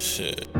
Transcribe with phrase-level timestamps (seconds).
[0.00, 0.57] Shit.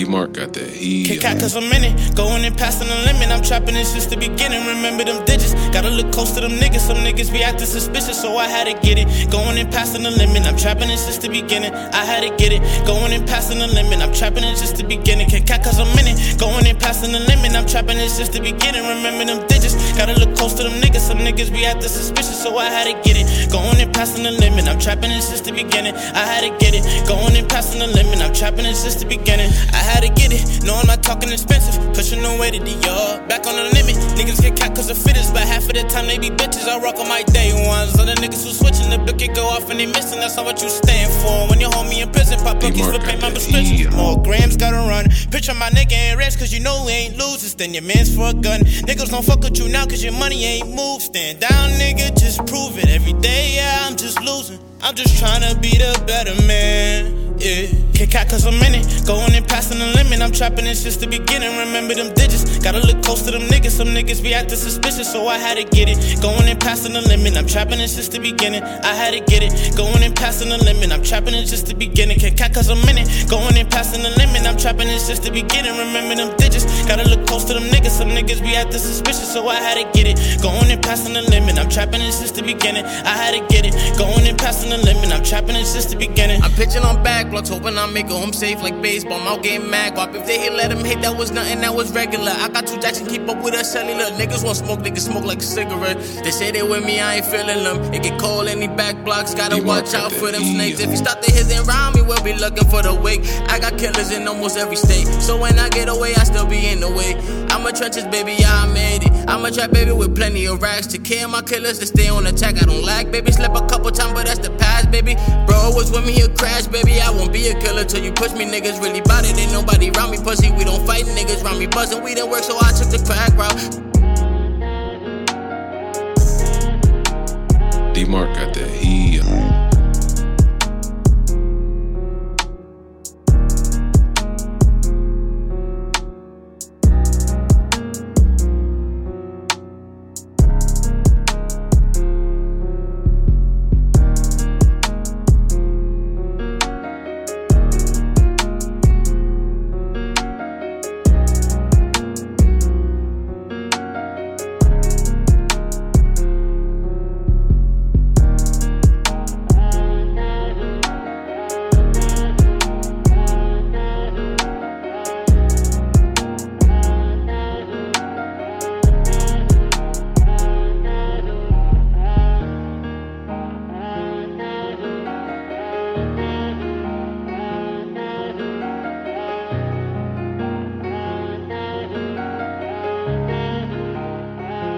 [0.00, 1.04] D-Mark got that heat.
[1.08, 2.16] Kick out cause I'm in it.
[2.16, 3.28] Going and passing the limit.
[3.28, 4.64] I'm trapping this since the beginning.
[4.64, 5.52] Remember them digits.
[5.76, 6.88] Gotta look close to them niggas.
[6.88, 9.30] Some niggas be acting suspicious, so I had to get it.
[9.30, 10.46] Going and passing the limit.
[10.48, 11.74] I'm trapping this since the beginning.
[11.74, 12.64] I had to get it.
[12.86, 14.00] Going and passing the limit.
[14.00, 15.28] I'm trapping it just the beginning.
[15.28, 16.40] Kick out cause I'm in it.
[16.40, 17.52] Going and passing the limit.
[17.52, 18.80] I'm trapping this since the beginning.
[18.80, 19.76] Remember them digits.
[20.00, 21.04] Gotta look close to them niggas.
[21.04, 23.52] Some niggas be acting suspicious, so I had to get it.
[23.52, 24.64] Going and passing the limit.
[24.64, 25.92] I'm trapping it since the beginning.
[25.92, 26.88] I had to get it.
[27.04, 28.24] Going and passing the limit.
[28.24, 29.52] I'm trapping it since the beginning.
[29.76, 30.62] I had to get it.
[30.64, 31.76] No, I'm not talking expensive.
[31.94, 33.28] Pushing away to the yard.
[33.28, 33.96] Back on the limit.
[34.14, 36.68] Niggas get cat cause of fitters, but half of the time they be bitches.
[36.68, 37.98] I rock on my day ones.
[37.98, 40.20] Other niggas who switching the book it go off and they missing.
[40.20, 41.50] That's not what you stand for.
[41.50, 43.94] When you hold me in prison, pop bookies D-Mark for pay my that prescriptions.
[43.94, 45.08] More grams gotta run.
[45.30, 47.50] Picture my nigga in rest cause you know we ain't losing.
[47.50, 48.60] Stand your mans for a gun.
[48.86, 51.02] Niggas don't fuck with you now cause your money ain't moved.
[51.02, 52.88] Stand down, nigga, just prove it.
[52.88, 54.58] Every day, yeah, I'm just losing.
[54.82, 57.19] I'm just trying to be the better man.
[57.40, 58.84] Yeah, kick out cause I'm in it.
[59.06, 60.20] Going and passing the limit.
[60.20, 61.56] I'm trapping it since the beginning.
[61.56, 62.58] Remember them digits.
[62.58, 63.80] Gotta look close to them niggas.
[63.80, 66.20] Some niggas be acting suspicious, so I had to get it.
[66.20, 67.38] Going and passing the limit.
[67.38, 68.62] I'm trapping it since the beginning.
[68.62, 69.74] I had to get it.
[69.74, 70.92] Going and passing the limit.
[70.92, 72.18] I'm trapping it just the beginning.
[72.18, 73.08] Kick out cause I'm in it.
[73.30, 74.44] Going and passing the limit.
[74.44, 75.72] I'm trapping it since the beginning.
[75.80, 76.68] Remember them digits.
[76.84, 77.96] Gotta look close to them niggas.
[77.96, 80.20] Some niggas be acting suspicious, so I had to get it.
[80.44, 81.56] Going and passing the limit.
[81.56, 82.84] I'm trapping it since the beginning.
[82.84, 83.72] I had to get it.
[83.96, 85.08] Going and passing the limit.
[85.08, 86.42] I'm trapping it since the beginning.
[86.44, 89.20] I'm pitching on back blocks, hoping I make it home safe like baseball.
[89.20, 89.94] Out getting mad.
[89.94, 90.14] Guap.
[90.14, 91.00] If they hit, let them hit.
[91.02, 92.32] That was nothing, that was regular.
[92.32, 94.10] I got two Jackson, keep up with a cellular.
[94.18, 95.98] Niggas want smoke, they can smoke like a cigarette.
[96.24, 97.94] They say they with me, I ain't feeling them.
[97.94, 100.80] It get cold in these back blocks, gotta D-Mark watch out for them snakes.
[100.80, 103.20] If you start to hit then round me, we'll be looking for the wig.
[103.48, 105.06] I got killers in almost every state.
[105.22, 107.14] So when I get away, I still be in the way.
[107.50, 109.28] I'm a trenches, baby, yeah, I made it.
[109.28, 112.26] I'm a trap, baby, with plenty of racks to kill my killers to stay on
[112.26, 112.60] attack.
[112.60, 113.32] I don't lack, baby.
[113.32, 114.50] Slept a couple times, but that's the
[114.86, 115.14] baby.
[115.46, 117.00] Bro, was with me, he'll crash, baby.
[117.00, 119.36] I won't be a killer till you push me, niggas really bout it.
[119.36, 120.50] Ain't nobody round me, pussy.
[120.52, 122.02] We don't fight niggas round me, buzzing.
[122.02, 123.89] We didn't work, so I took the crack route.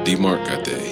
[0.04, 0.82] D-Mark got that.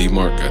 [0.00, 0.49] D-Mark got that heat.